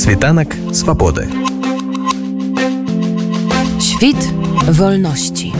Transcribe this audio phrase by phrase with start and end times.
[0.00, 1.28] Світанак свабоды.
[3.80, 4.16] Świt
[4.66, 5.52] wolności.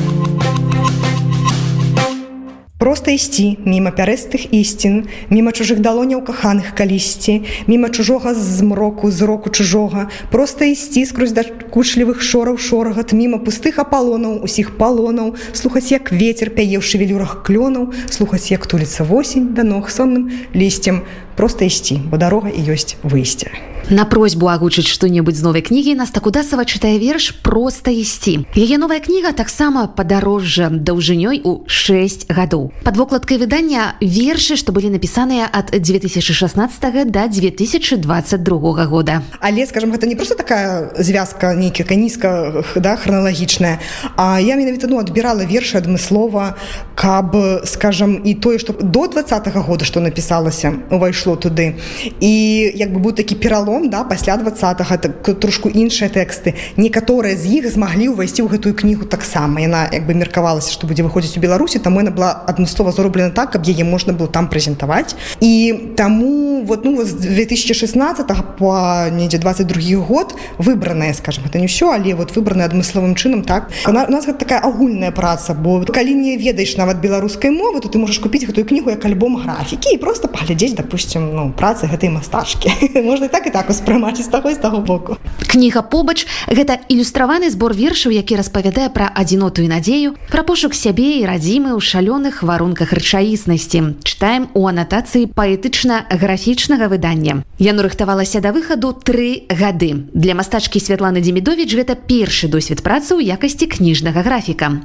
[2.78, 10.08] Проста ісці міма пярэстых ісцін, міма чужых далоняў каханых калісьці, міма чужога змроку зроку чужога,
[10.32, 16.80] проста ісці скрозь дакучлівых шораў шорагат, міма пустых апалонаў, усіх палонаў, слухаць як вецер пяе
[16.80, 21.04] ў шевелюрах клёнаў, слухаць як туліцца восень да ног сонным лісцем,
[21.40, 23.48] проста ісці, бо дарога і ёсць выйсце.
[23.90, 28.46] На просьбу агучыць што-небудзь з новай кнігі нас такудасава чытае верш проста ісці.
[28.54, 32.70] Яе новая кніга таксама падарожжа даўжынёй у 6 гадоў.
[32.84, 39.22] Пад вокладкай выдання вершы, што былі напісаныя ад 2016 до 2022 года.
[39.40, 43.80] Але скажем гэта не просто такая звязка нейкая нізка да храналагічная
[44.14, 46.54] А я менавіта ну адбірала вершы адмыслова
[46.94, 51.76] каб скажем і тое што до двадца года што напісалася увайшло туды
[52.20, 52.32] і
[52.74, 57.70] як бы быў такі пералом да пасля двадцатого так трошку іншыя тэксты некаторыя з іх
[57.70, 61.78] змаглі ўвайсці ў гэтую кнігу таксама яна як бы меркавалася што будзе выходзіць у беларусі
[61.78, 66.84] там яна была адмыслова зроблена так каб яе можна было там прэзентаваць і таму вот
[66.84, 68.26] ну з 2016
[68.58, 73.70] по недзе 22 год выбраная скажем это не ўсё але вот выбраная адмысловым чынам так.
[73.84, 77.88] Она у нас гэта такая агульная праца бо калі не ведаеш нават беларускай мовы то
[77.88, 82.08] ты можаш купіць гэтую кнігу як альбом графікі і просто паглядзець допустим ну працы гэтай
[82.08, 82.72] мастачкі.
[83.08, 85.16] Можна так і так успрымаць з таго з таго боку.
[85.46, 91.20] Кніга побач гэта ілюстраваны збор вершаў які распавядае пра адзіноту і надзею пра пошук сябе
[91.20, 94.00] і радзімы ў шалёных варунках рэчаіснасці.
[94.02, 97.42] Чытаем у анатацыі паэтычна-графічнага выдання.
[97.58, 100.08] Яно рыхтавалася да выхаду тры гады.
[100.14, 104.80] Для мастачкі Святланы Демідович гэта першы досвед працы ў якасці кніжнага графіка.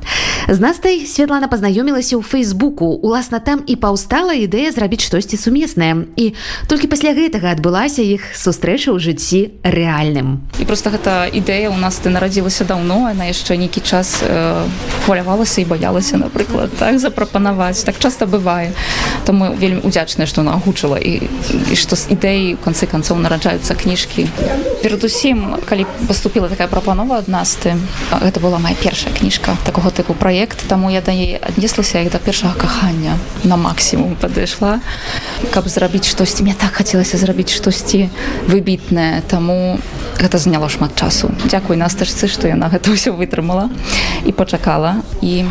[0.47, 6.33] З настай Святлана пазнаёмілася ў фейсбуку уласна там і паўстала ідэя зрабіць штосьці сумеснае і
[6.67, 10.47] толькі пасля гэтага адбылася іх сустрэча ў жыцці рэальным.
[10.59, 14.63] І просто гэта ідэя у нас ты нарадзілася даўно она яшчэ нейкі час э,
[15.05, 17.83] хвалявалася і баялася напрыклад так запрапанаваць.
[17.83, 18.71] Так часто бывае.
[19.25, 21.27] То мы вельмі удзячныя што нагучыла і
[21.71, 24.27] і што з ідэй канцы канцоў нараджаюцца кніжкі.
[24.81, 27.75] Перадусім калі поступила такая прапанова ад нас ты
[28.11, 32.19] гэта была моя першая кніжка такого тыпу проект таму я да яе аднеслася як да
[32.19, 33.19] першага кахання.
[33.43, 34.79] На максімум падышла
[35.51, 38.09] каб зрабіць штосьці мне так хацелася зрабіць штосьці
[38.47, 39.79] выбітнае таму
[40.19, 41.31] гэта заняло шмат часу.
[41.45, 43.69] Дякуй настажцы што яна гэта ўсё вытрымала
[44.25, 45.03] і пачакала.
[45.21, 45.45] І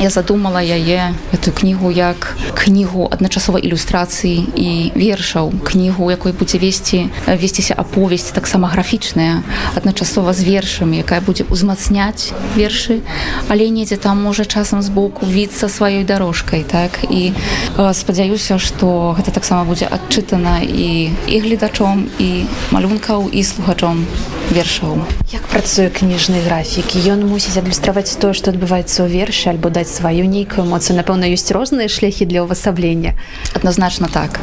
[0.00, 7.08] я задумала яе эту кнігу як кнігу адначасова ілюстрацыі і вершаў кнігу якой будзе весці
[7.26, 9.42] весціся аповесць таксама графічная
[9.74, 13.00] адначасова з вершамі якая будзе ўзмацняць вершы
[13.48, 17.02] але недзе там можа часам збоку віцца сваёй дорожкай так?
[17.10, 17.32] І
[17.76, 24.01] спадзяюся што гэта таксама будзе адчытана і і гледачом і малюнкаў і слухачом
[24.50, 25.00] вершаў
[25.32, 26.92] як працуе кніжны графік?
[27.08, 30.98] Ён мусіць адлюстраваць тое што адбываецца ў вершы альбо даць сваю нейкую эмоцыю.
[31.00, 33.16] Напэўна ёсць розныя шляхі для ўвасаблення.
[33.56, 34.40] Адназначна так.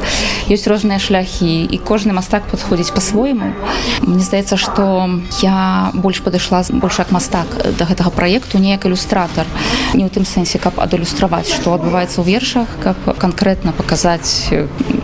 [0.49, 3.53] Ёсць розныя шляхі і кожны мастак подходзіць по-свойму
[4.01, 5.09] Мне здаецца што
[5.41, 7.47] я больш падышла больш як мастак
[7.77, 9.45] да гэтага праекту неяк ілюстратор
[9.93, 14.49] не ў тым сэнсе каб адлюстраваць што адбываецца ў вершах каб канкрэтна паказаць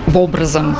[0.08, 0.76] вобразам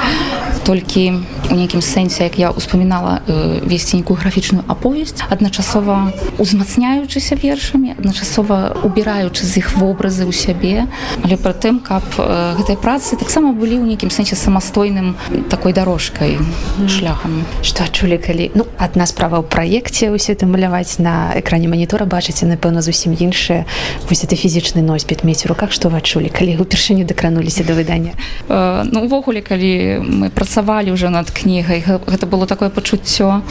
[0.66, 1.22] толькі
[1.52, 6.12] у нейкім сэнсе як я успамінала э, весці нейкую графічную аповесць адначасова
[6.42, 10.90] узмацняючыся вершамі адначасова убіраючы з іх вобразы ў сябе.
[11.22, 15.14] Але пры тым каб э, гэтай працы таксама былі ў нейкім сэнсе самастойным
[15.54, 16.42] такой дорожкай
[16.90, 17.46] шляхам.
[17.62, 22.50] Што адчулі калі ну адна справа ў праекце ўсё это маляваць на экране манітора бачыце
[22.50, 23.70] напэўна зусім іншае.
[24.10, 28.18] Вось это фізічны носьбіт мець у руках што вы адчулі калі упершыню дакрануліся да выдання?
[28.50, 30.55] Э, ну увогуле калі мы працавалі
[30.92, 31.84] уже над кнігай.
[31.86, 33.42] Гэта было такое пачуццё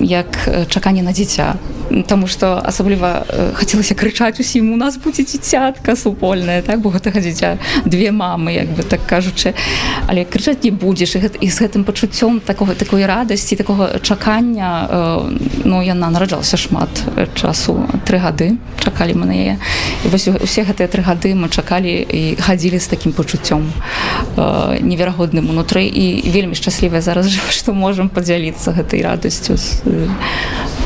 [0.00, 1.54] як чаканне на дзіця.
[2.06, 7.58] Таму што асабліва хацелася крычаць усім у нас будзе дзіцятка супольная так бо гэтага дзіця
[7.84, 9.54] две мамы як бы так кажучы.
[10.08, 14.88] Але крычаць не будзеш і, гэта, і з гэтым пачуццём такого такой радасці такого чакання
[15.64, 16.88] ну яна нараджалася шмат
[17.34, 17.86] часу.
[18.04, 19.58] Тры гады чакалі мы на яе.
[20.04, 23.68] Вось усе гэтыя тры гады мы чакалі і хадзілі з такім пачуццём
[24.80, 25.84] неверагодным унутры.
[25.84, 29.82] І вельмі шчаслівая зараз што можам падзяліцца гэтай радасцю з,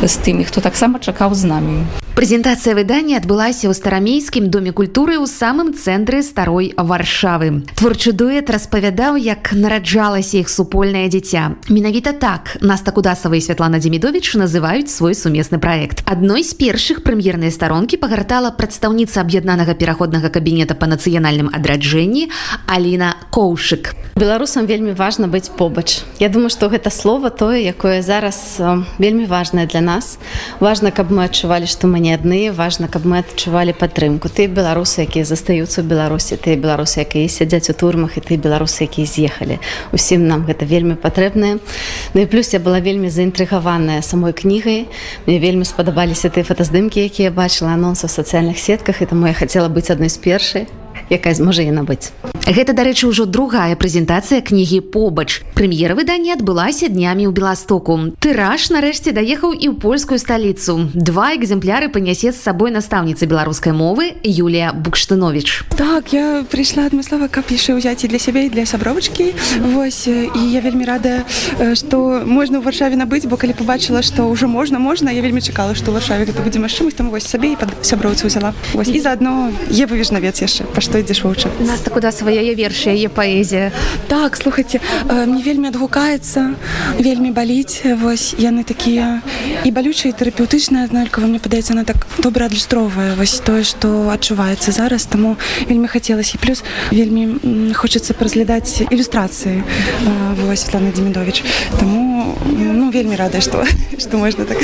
[0.03, 1.85] з тымі хто таксама чакаў з намі
[2.19, 7.62] прэзентацыя выдання адбылася ў старамейскім доме культуры ў самым цэнтры старой варшавы.
[7.79, 11.55] Творчы дуэт распавядаў як нараджалася іх супольнае дзіця.
[11.70, 17.55] Менавіта так наста кудасава і святлана демідович называюць свой сумесны проект адной з першых прэм'ернай
[17.55, 22.35] старонкі пагартала прадстаўніца аб'яднанага пераходнага кабінета па нацыянальным адраджэнні
[22.67, 23.94] Аліна коўшык.
[24.19, 26.03] Беларусам вельмі важна быць побач.
[26.19, 28.59] Я думаю что гэта слово тое якое зараз
[28.99, 30.19] вельмі важное для нас.
[30.59, 34.29] Важно каб мы адчувалі што мы не адныя важна каб мы адчувалі падтрымку.
[34.33, 38.89] Ты беларусы якія застаюцца ў беларусі тыя беларусы якія сядзяць у турмах і ты беларусы
[38.89, 39.61] якія з'ехалі.
[39.93, 41.61] Усім нам гэта вельмі патрэбнае.
[42.15, 44.89] Ну і плюс я была вельмі заінтрыгаваная самой кнігай.
[45.27, 49.03] Мне вельмі спадабаліся тыя фотаздымкі якія бачыла анонсы ў сацыяльных сетках.
[49.03, 50.67] І таму я хацела быць адной з першай
[51.11, 52.13] якая зможа яна быць.
[52.49, 58.17] Гэта дарэчы ўжо другая прэзентацыя кнігі побач прэм'ера выдання адбылася днямі ў беластоку.
[58.17, 60.89] Тыраж нарэшце даехаў і ў польскую сталіцу.
[60.97, 67.47] Два экземпляры панясе з сабой настаўніцы беларускай мовы Юлія букштынович так я прыйшла адмыслова каб
[67.55, 69.31] яшчэ ўзяць і для сябе і для сябровачкі.
[69.75, 71.23] Вось і я вельмі рада
[71.79, 75.79] што можна ў варшаве набыць бо калі побачыла што ўжо можна можна я вельмі чакала
[75.79, 79.55] што варшаве гэта будзе магчымасць там вось сабе і пад сяброўцу взяла Вось і заадно
[79.71, 83.71] е вывежнавец яшчэ па што ідзеш вучы нас куда свае яе вершы яе паэзія
[84.09, 86.55] так слухайте мне вельмі адгукаецца
[86.99, 89.23] вельмі баліць вось яны такія
[89.65, 95.06] і балючыя тэрапеўтычная аднолькава мне падаецца она так добра адлюстроўвае вось тое што адчуваецца зараз.
[95.06, 95.37] Таму
[95.69, 96.39] вельмі хацелася.
[96.39, 99.62] Плюс вельмі хочацца разглядаць ілюстрацыі
[100.43, 101.45] вось Светлана Демідович
[101.79, 103.65] таму ну вельмі рада што
[104.03, 104.59] што можна так.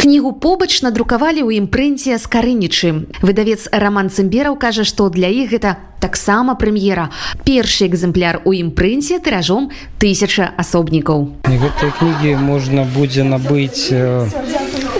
[0.00, 3.04] Кнігу побач надрукавалі ў імпрынце з карынічы.
[3.20, 7.12] Выдавец роман цымбераў кажа што для іх гэта таксама прэм'ера.
[7.44, 9.68] Першы экземпляр у імпрынце тыражом
[10.00, 11.44] тысяча асобнікаў.
[11.44, 13.92] Гэтай кнігі можна будзе набыць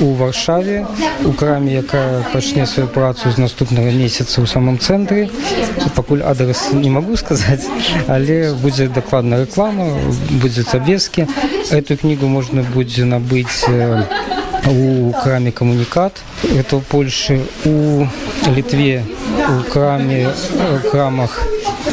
[0.01, 0.87] у варшаве.
[1.25, 5.31] У краме якая пачне сваю працу з наступнага месяца ў самом цэнтры.
[5.95, 7.69] Пакуль адрес не могу сказаць
[8.07, 9.87] але будзе дакладна рэклама
[10.43, 11.27] будзе абвескі
[11.71, 14.05] эту кнігу можна будзе набыць у
[14.71, 16.23] у краме камунікат.
[16.45, 18.07] Это ў польльше у
[18.55, 19.05] літве
[19.51, 20.31] у краме
[20.91, 21.43] крамах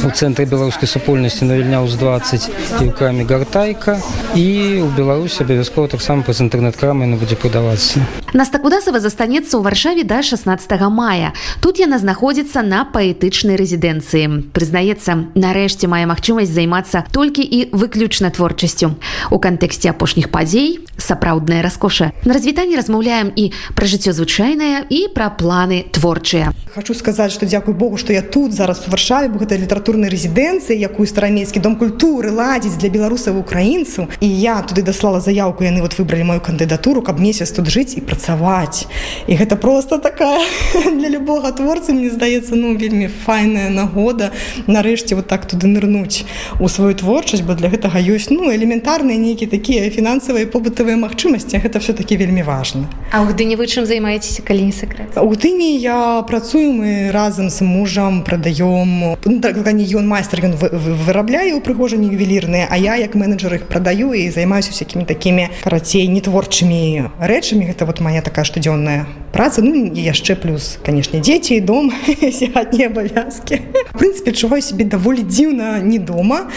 [0.05, 2.49] у цэнтры беларускай супольнасці на вільняўз 20
[2.81, 3.97] і ў краме гартайка
[4.37, 8.05] і у беларусі абавязкова таксама праз інтэрнэт-крамы на будзе прадавацца
[8.37, 11.33] наста кудасава застанецца ў варшаве да 16 мая.
[11.57, 18.93] Тут яна знаходзіцца на паэтычнай рэзідэнцыі прызнаецца нарэшце мае магчымасць займацца толькі і выключна творчасцю
[19.33, 22.13] у кантэксце апошніх падзей сапраўдная раскоша.
[22.21, 27.73] На развітанні размаўляем і пра жыццё звычайнае і пра планы творчыя хочу сказаць что дзякуй
[27.73, 32.29] Богу что я тут зараз у варшаве бо гэта літаратурнай рэзідэнцыі якую старамейскі дом культуры
[32.29, 37.17] ладзіць для беларусаў украінцаў і я туды даслала заявку яны вот выбралі мою кандыдатуру каб
[37.19, 38.85] месяц тут жыць і працаваць.
[39.25, 40.45] І гэта просто такая
[40.99, 44.29] для любога творцы мне здаецца ну вельмі файная нагода
[44.67, 46.29] нарэшце вот так туды нырнуць
[46.61, 51.81] у сваю творчасць бо для гэтага ёсць ну элементарныя нейкія такія фінансавыя побытавыя магчымасці гэта
[51.81, 55.17] все-таки вельмі важно А ў дыні вы чым займаецеся калі не секрет?
[55.17, 62.11] У тыні я працую мы разам з мужам прадаём так, ён майстар ён вырабляе упрыгожанні
[62.13, 67.65] ювелірныя а я як менеджер их прадаю і займаюся всякими такими карацей не творчымі рэчамі
[67.65, 71.91] гэта вот моя такая штодзённая праца ну яшчэ плюс канешне дзеці дом
[72.73, 73.61] не абавязки
[73.93, 76.47] в прынципе адчуваю себе даволі дзіўна не дома.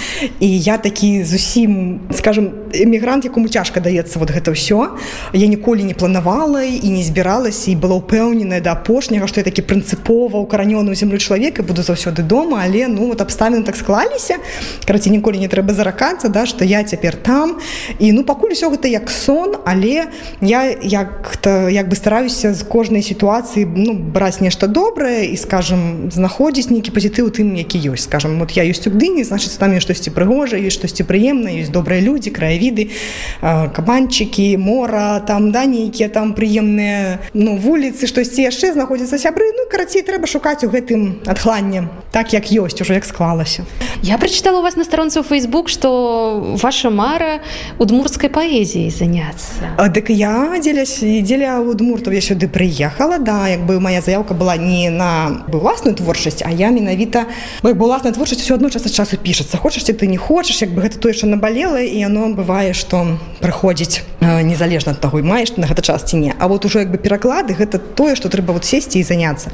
[0.40, 5.00] І я такі зусім скажем эмігрант якому цяжка даецца вот гэта ўсё.
[5.32, 9.62] Я ніколі не планавала і не збіралася і была ўпэўненая да апошняга што я такі
[9.62, 12.60] прынцыпова укаранёную зямлю чалавека буду заўсёды дома.
[12.60, 14.36] Але ну вот абставіны так склаліся.
[14.84, 17.58] Караці ніколі не трэба заракацца да что я цяпер там.
[17.98, 23.00] І ну пакуль усё гэта як сон але я як-то як бы стараюся з кожнай
[23.00, 28.04] сітуацыі ну браць нешта добрае і скажем знаходзіць нейкі пазітыў тым які ёсць.
[28.04, 32.04] Скажем вот я ёсць у дыні значит там штосьці прыгожа ёсць штосьці прыемна ёсць добрыя
[32.04, 32.92] людзі краявіды
[33.40, 39.48] кабанчыкі мора там да нейкія там прыемныя ну вуліцы штосьці яшчэ знаходзіцца сябры.
[39.56, 43.64] Ну карацей трэба шукаць у гэтым адхланне так як ёсць уже як склалася.
[44.02, 47.40] Я прочитала у вас на старонцы у Facebook что ваша мара
[47.78, 54.00] удмурской паэзіяй заняться дык я дзелясь дзеля удмуртаў я сюды прыехала да як бы моя
[54.00, 57.26] заявка была не на власную творчасць а я менавіта
[57.62, 61.12] уласная творчасць все адно часа часу пішацца хочаш ты не хочаш як бы гэта тое
[61.12, 66.16] что набалела і оно бывае что прыходзіць незалежна ад таго маеш на гэта час ці
[66.16, 66.34] не.
[66.38, 69.50] А вот уже як бы пераклады гэта тое што трэба вот сесці і заняцца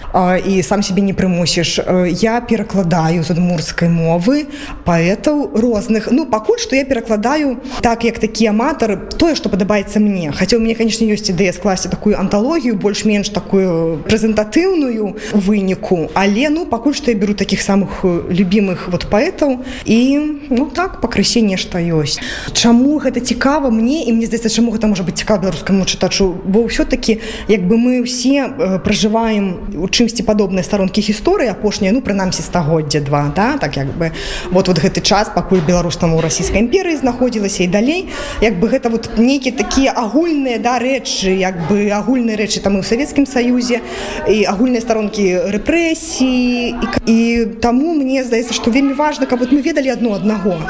[0.46, 1.80] і сам себе не прымусіш
[2.22, 4.46] я перакладаю з адмурскай мовы
[4.84, 10.32] паэтаў розных ну пакуль што я перакладаю так як такі аматар тое што падабаецца мне.
[10.32, 16.06] Хаця у мне конечно ёсць ідэя скласці такую анталогію больш-менш такую прэзентатыўную выніку.
[16.14, 19.66] Але ну пакуль што я беру таких самых любимых вот паэтаў.
[19.84, 19.98] І
[20.50, 22.22] ну так пакрысе нешта ёсць.
[22.54, 26.30] Чаму гэта цікава мне і мне здаецца чаму гэта можа быць цікава беларускаму чытачу?
[26.46, 27.18] Бо ўсё-таки
[27.50, 33.02] як бы мы ўсе э, пражываем у чымсьці падобныя старонкі гісторыі апошнія ну прынамсі стагоддзя
[33.02, 34.12] два да так як бы.
[34.50, 38.08] Вот вот гэты час пакуль беларус там у расійскай імперыі знаходзілася і далей
[38.40, 42.80] як бы гэта вот нейкі такія агульныя да рэчы як бы агульныя рэчы там і
[42.80, 43.80] ў савецкім саюзе
[44.28, 47.18] і агульныя старонкі рэпрэсіі і, і
[47.60, 50.60] таму мне здаецца што вельмі важна каб вот мы ведалі адно аднаго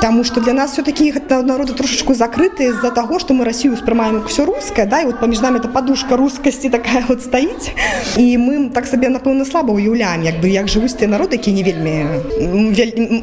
[0.00, 4.44] Таму што для нас все-таки народы трошечку закрыты з-за таго што мы Россию успрымаем все
[4.44, 7.74] рускае да і вот паміж нами это подушка рускасці такая вот стаіць
[8.16, 11.62] і мы так сабе напэўна слаба уяўляем як бы як жывуць тыя народы які не
[11.62, 12.06] вельмі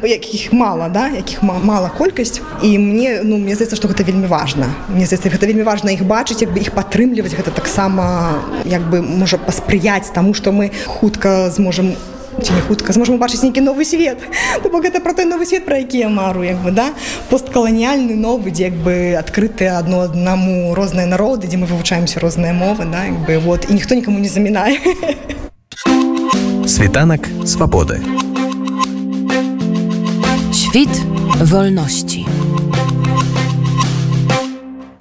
[0.04, 4.68] якіх мала да якіх мала колькасць і мне ну мне здаецца што гэта вельмі важна
[4.88, 8.25] мне здаецца гэта вельмі важна іх бачыць як бы іх падтрымліваць гэта таксама
[8.65, 13.43] як бы можа паспрыяць таму што мы хутка зможам у ці не хутка зможам убачыць
[13.43, 14.17] нейкі новы свет
[14.63, 16.89] То бок гэта про той новы свет про які я мару як бы да
[17.29, 22.85] посткаланіяльны новы дзе як бы адкрытыя адно аднаму розныя народы дзе мы вывучаемся розныя мовы
[22.85, 24.79] да як бы вот і ніхто нікому не замінае
[26.67, 28.01] світанак свабоды
[30.51, 30.93] Świt
[31.51, 32.25] wolności.